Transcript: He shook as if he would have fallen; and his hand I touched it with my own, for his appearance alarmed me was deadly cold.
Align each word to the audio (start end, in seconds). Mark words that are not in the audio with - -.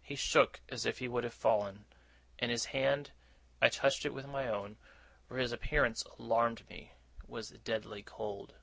He 0.00 0.14
shook 0.14 0.60
as 0.68 0.86
if 0.86 0.98
he 0.98 1.08
would 1.08 1.24
have 1.24 1.34
fallen; 1.34 1.86
and 2.38 2.52
his 2.52 2.66
hand 2.66 3.10
I 3.60 3.68
touched 3.68 4.04
it 4.06 4.14
with 4.14 4.28
my 4.28 4.46
own, 4.46 4.76
for 5.26 5.38
his 5.38 5.50
appearance 5.50 6.04
alarmed 6.04 6.68
me 6.70 6.92
was 7.26 7.48
deadly 7.48 8.04
cold. 8.04 8.54